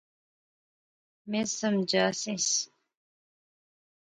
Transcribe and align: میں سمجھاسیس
میں 1.29 1.45
سمجھاسیس 1.59 2.47